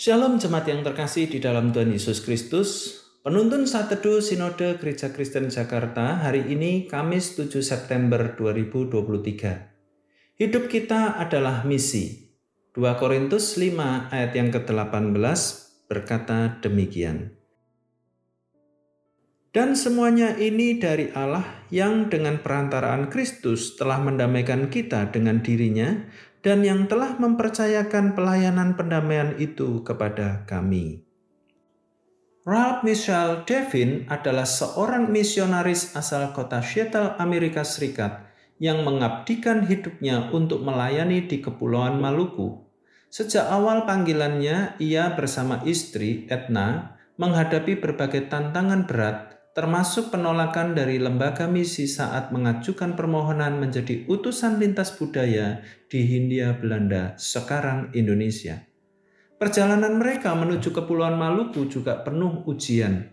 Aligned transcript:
Shalom 0.00 0.40
jemaat 0.40 0.64
yang 0.64 0.80
terkasih 0.80 1.28
di 1.28 1.44
dalam 1.44 1.76
Tuhan 1.76 1.92
Yesus 1.92 2.24
Kristus. 2.24 2.96
Penuntun 3.20 3.68
saat 3.68 3.92
teduh 3.92 4.24
Sinode 4.24 4.80
Gereja 4.80 5.12
Kristen 5.12 5.52
Jakarta 5.52 6.24
hari 6.24 6.56
ini 6.56 6.88
Kamis 6.88 7.36
7 7.36 7.60
September 7.60 8.32
2023. 8.32 10.40
Hidup 10.40 10.72
kita 10.72 11.20
adalah 11.20 11.68
misi. 11.68 12.32
2 12.72 12.80
Korintus 12.96 13.60
5 13.60 14.08
ayat 14.08 14.32
yang 14.32 14.48
ke-18 14.48 15.20
berkata 15.84 16.56
demikian. 16.64 17.36
Dan 19.52 19.76
semuanya 19.76 20.32
ini 20.40 20.80
dari 20.80 21.12
Allah 21.12 21.44
yang 21.68 22.08
dengan 22.08 22.40
perantaraan 22.40 23.12
Kristus 23.12 23.76
telah 23.76 24.00
mendamaikan 24.00 24.72
kita 24.72 25.12
dengan 25.12 25.44
dirinya 25.44 26.08
dan 26.40 26.64
yang 26.64 26.88
telah 26.88 27.16
mempercayakan 27.20 28.16
pelayanan 28.16 28.76
pendamaian 28.76 29.36
itu 29.36 29.84
kepada 29.84 30.44
kami. 30.48 31.04
Ralph 32.48 32.82
Michelle 32.82 33.44
Devin 33.44 34.08
adalah 34.08 34.48
seorang 34.48 35.12
misionaris 35.12 35.92
asal 35.92 36.32
kota 36.32 36.64
Seattle, 36.64 37.14
Amerika 37.20 37.60
Serikat 37.62 38.24
yang 38.56 38.84
mengabdikan 38.84 39.68
hidupnya 39.68 40.32
untuk 40.32 40.64
melayani 40.64 41.28
di 41.28 41.40
Kepulauan 41.40 42.00
Maluku. 42.00 42.64
Sejak 43.12 43.48
awal 43.48 43.84
panggilannya, 43.84 44.80
ia 44.80 45.12
bersama 45.16 45.60
istri, 45.68 46.28
Edna, 46.32 46.96
menghadapi 47.20 47.76
berbagai 47.76 48.32
tantangan 48.32 48.88
berat 48.88 49.39
termasuk 49.60 50.08
penolakan 50.08 50.72
dari 50.72 50.96
lembaga 50.96 51.44
misi 51.44 51.84
saat 51.84 52.32
mengajukan 52.32 52.96
permohonan 52.96 53.60
menjadi 53.60 54.08
utusan 54.08 54.56
lintas 54.56 54.96
budaya 54.96 55.60
di 55.84 56.00
Hindia 56.00 56.56
Belanda, 56.56 57.12
sekarang 57.20 57.92
Indonesia. 57.92 58.64
Perjalanan 59.36 60.00
mereka 60.00 60.32
menuju 60.32 60.72
Kepulauan 60.72 61.20
Maluku 61.20 61.68
juga 61.68 62.00
penuh 62.00 62.40
ujian. 62.48 63.12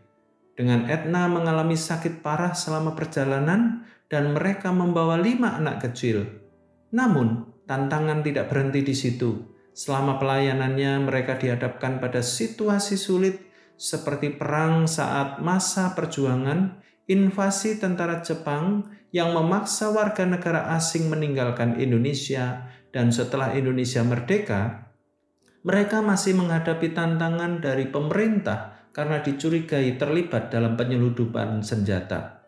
Dengan 0.56 0.88
Etna 0.88 1.28
mengalami 1.28 1.76
sakit 1.76 2.24
parah 2.24 2.56
selama 2.56 2.96
perjalanan 2.96 3.84
dan 4.08 4.32
mereka 4.32 4.72
membawa 4.72 5.20
lima 5.20 5.60
anak 5.60 5.84
kecil. 5.84 6.32
Namun, 6.96 7.44
tantangan 7.68 8.24
tidak 8.24 8.48
berhenti 8.48 8.88
di 8.88 8.96
situ. 8.96 9.52
Selama 9.76 10.16
pelayanannya, 10.16 11.12
mereka 11.12 11.36
dihadapkan 11.36 12.00
pada 12.00 12.24
situasi 12.24 12.96
sulit 12.96 13.36
seperti 13.78 14.34
perang 14.34 14.90
saat 14.90 15.38
masa 15.40 15.94
perjuangan, 15.94 16.82
invasi 17.06 17.78
tentara 17.78 18.26
Jepang 18.26 18.90
yang 19.14 19.32
memaksa 19.32 19.94
warga 19.94 20.26
negara 20.26 20.74
asing 20.76 21.08
meninggalkan 21.08 21.78
Indonesia, 21.78 22.68
dan 22.90 23.14
setelah 23.14 23.54
Indonesia 23.54 24.02
merdeka, 24.02 24.92
mereka 25.62 26.02
masih 26.02 26.34
menghadapi 26.34 26.92
tantangan 26.98 27.62
dari 27.62 27.86
pemerintah 27.88 28.90
karena 28.90 29.22
dicurigai 29.22 29.94
terlibat 29.96 30.50
dalam 30.50 30.74
penyeludupan 30.74 31.62
senjata. 31.62 32.42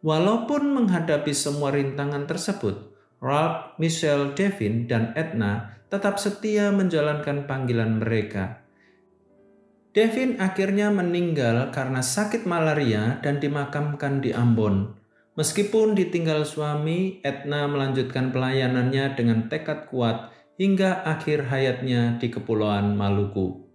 Walaupun 0.00 0.70
menghadapi 0.70 1.34
semua 1.34 1.74
rintangan 1.74 2.24
tersebut, 2.30 2.94
Ralph, 3.20 3.76
Michelle, 3.76 4.32
Devin, 4.32 4.88
dan 4.88 5.12
Edna 5.18 5.76
tetap 5.90 6.16
setia 6.16 6.72
menjalankan 6.72 7.44
panggilan 7.44 8.00
mereka 8.00 8.59
Devin 9.90 10.38
akhirnya 10.38 10.86
meninggal 10.94 11.74
karena 11.74 11.98
sakit 11.98 12.46
malaria 12.46 13.18
dan 13.26 13.42
dimakamkan 13.42 14.22
di 14.22 14.30
Ambon. 14.30 14.94
Meskipun 15.34 15.98
ditinggal 15.98 16.46
suami, 16.46 17.18
Etna 17.26 17.66
melanjutkan 17.66 18.30
pelayanannya 18.30 19.18
dengan 19.18 19.50
tekad 19.50 19.90
kuat 19.90 20.30
hingga 20.62 21.02
akhir 21.02 21.50
hayatnya 21.50 22.22
di 22.22 22.30
Kepulauan 22.30 22.94
Maluku. 22.94 23.66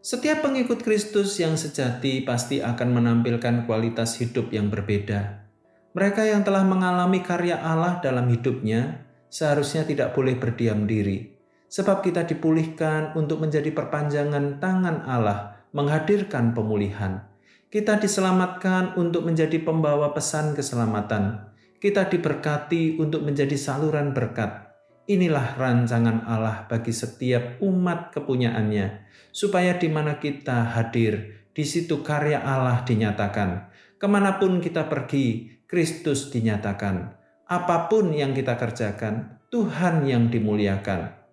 Setiap 0.00 0.40
pengikut 0.40 0.80
Kristus 0.80 1.36
yang 1.36 1.60
sejati 1.60 2.24
pasti 2.24 2.64
akan 2.64 2.96
menampilkan 2.96 3.68
kualitas 3.68 4.16
hidup 4.24 4.48
yang 4.48 4.72
berbeda. 4.72 5.44
Mereka 5.92 6.24
yang 6.24 6.40
telah 6.40 6.64
mengalami 6.64 7.20
karya 7.20 7.60
Allah 7.60 8.00
dalam 8.00 8.32
hidupnya 8.32 9.04
seharusnya 9.28 9.84
tidak 9.84 10.16
boleh 10.16 10.40
berdiam 10.40 10.88
diri 10.88 11.33
sebab 11.74 12.06
kita 12.06 12.22
dipulihkan 12.22 13.18
untuk 13.18 13.42
menjadi 13.42 13.74
perpanjangan 13.74 14.62
tangan 14.62 15.02
Allah 15.10 15.58
menghadirkan 15.74 16.54
pemulihan. 16.54 17.26
Kita 17.66 17.98
diselamatkan 17.98 18.94
untuk 18.94 19.26
menjadi 19.26 19.58
pembawa 19.58 20.14
pesan 20.14 20.54
keselamatan. 20.54 21.50
Kita 21.82 22.06
diberkati 22.06 23.02
untuk 23.02 23.26
menjadi 23.26 23.58
saluran 23.58 24.14
berkat. 24.14 24.70
Inilah 25.10 25.58
rancangan 25.58 26.22
Allah 26.30 26.70
bagi 26.70 26.94
setiap 26.94 27.58
umat 27.58 28.14
kepunyaannya, 28.14 29.10
supaya 29.34 29.74
di 29.74 29.90
mana 29.90 30.22
kita 30.22 30.78
hadir, 30.78 31.42
di 31.50 31.66
situ 31.66 32.06
karya 32.06 32.38
Allah 32.38 32.86
dinyatakan. 32.86 33.74
Ke 33.98 34.06
mana 34.06 34.38
pun 34.38 34.62
kita 34.62 34.86
pergi, 34.86 35.58
Kristus 35.66 36.30
dinyatakan. 36.30 37.18
Apa 37.50 37.90
pun 37.90 38.14
yang 38.14 38.30
kita 38.30 38.54
kerjakan, 38.54 39.42
Tuhan 39.50 40.06
yang 40.06 40.30
dimuliakan. 40.30 41.23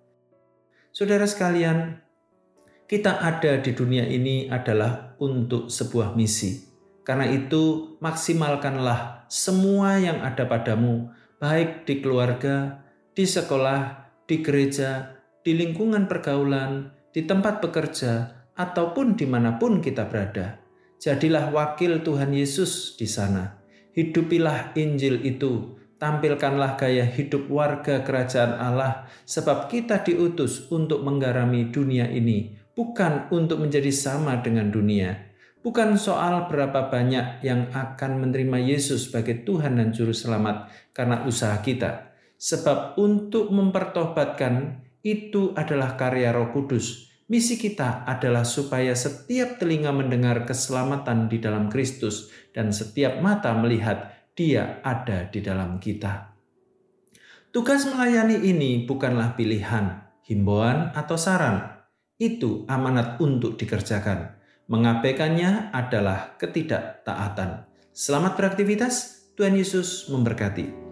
Saudara 0.91 1.23
sekalian, 1.23 2.03
kita 2.83 3.23
ada 3.23 3.63
di 3.63 3.71
dunia 3.71 4.03
ini 4.03 4.51
adalah 4.51 5.15
untuk 5.23 5.71
sebuah 5.71 6.19
misi. 6.19 6.67
Karena 7.07 7.31
itu, 7.31 7.95
maksimalkanlah 8.03 9.31
semua 9.31 9.95
yang 10.03 10.19
ada 10.19 10.43
padamu, 10.43 11.07
baik 11.39 11.87
di 11.87 12.03
keluarga, 12.03 12.83
di 13.15 13.23
sekolah, 13.23 14.11
di 14.27 14.43
gereja, 14.43 15.15
di 15.39 15.55
lingkungan 15.55 16.11
pergaulan, 16.11 16.91
di 17.15 17.23
tempat 17.23 17.63
bekerja, 17.63 18.43
ataupun 18.59 19.15
di 19.15 19.23
mana 19.23 19.55
pun 19.55 19.79
kita 19.79 20.11
berada. 20.11 20.59
Jadilah 20.99 21.55
wakil 21.55 22.03
Tuhan 22.03 22.35
Yesus 22.35 22.99
di 22.99 23.07
sana. 23.07 23.63
Hidupilah 23.95 24.75
Injil 24.75 25.23
itu 25.23 25.80
Tampilkanlah 26.01 26.81
gaya 26.81 27.05
hidup 27.05 27.45
warga 27.45 28.01
kerajaan 28.01 28.57
Allah, 28.57 29.05
sebab 29.21 29.69
kita 29.69 30.01
diutus 30.01 30.65
untuk 30.73 31.05
menggarami 31.05 31.69
dunia 31.69 32.09
ini, 32.09 32.57
bukan 32.73 33.29
untuk 33.29 33.61
menjadi 33.61 33.93
sama 33.93 34.41
dengan 34.41 34.73
dunia. 34.73 35.29
Bukan 35.61 36.01
soal 36.01 36.49
berapa 36.49 36.89
banyak 36.89 37.45
yang 37.45 37.69
akan 37.69 38.17
menerima 38.17 38.57
Yesus 38.65 39.13
sebagai 39.13 39.45
Tuhan 39.45 39.77
dan 39.77 39.93
Juru 39.93 40.09
Selamat 40.09 40.73
karena 40.89 41.21
usaha 41.29 41.53
kita. 41.61 42.17
Sebab 42.33 42.97
untuk 42.97 43.53
mempertobatkan 43.53 44.81
itu 45.05 45.53
adalah 45.53 45.93
karya 46.01 46.33
roh 46.33 46.49
kudus. 46.49 47.13
Misi 47.29 47.61
kita 47.61 48.09
adalah 48.09 48.41
supaya 48.41 48.97
setiap 48.97 49.61
telinga 49.61 49.93
mendengar 49.93 50.49
keselamatan 50.49 51.29
di 51.29 51.37
dalam 51.37 51.69
Kristus 51.69 52.33
dan 52.57 52.73
setiap 52.73 53.21
mata 53.21 53.53
melihat 53.53 54.20
dia 54.35 54.79
ada 54.81 55.27
di 55.27 55.39
dalam 55.43 55.77
kita. 55.77 56.31
Tugas 57.51 57.83
melayani 57.83 58.39
ini 58.47 58.87
bukanlah 58.87 59.35
pilihan, 59.35 60.07
himbauan, 60.23 60.95
atau 60.95 61.19
saran. 61.19 61.83
Itu 62.15 62.63
amanat 62.71 63.19
untuk 63.19 63.59
dikerjakan. 63.59 64.39
Mengabaikannya 64.71 65.75
adalah 65.75 66.39
ketidaktaatan. 66.39 67.67
Selamat 67.91 68.39
beraktivitas, 68.39 69.27
Tuhan 69.35 69.59
Yesus 69.59 70.07
memberkati. 70.07 70.90